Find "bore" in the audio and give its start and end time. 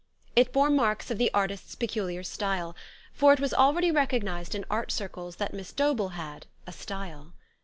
0.51-0.71